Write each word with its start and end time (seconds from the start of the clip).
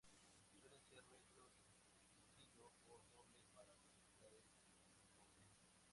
Suelen 0.49 0.79
ser 0.93 1.03
rectos 1.11 1.51
sencillo 2.33 2.73
o 2.89 2.97
doble 3.13 3.37
para 3.53 3.75
facilitar 3.75 4.33
el 4.33 4.43
transporte. 4.47 5.13